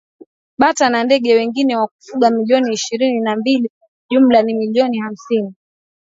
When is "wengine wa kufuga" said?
1.35-2.29